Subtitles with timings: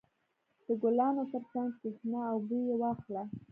[0.65, 3.23] •د ګلانو تر څنګ کښېنه او بوی یې واخله.